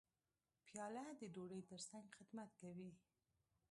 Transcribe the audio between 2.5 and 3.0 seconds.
کوي.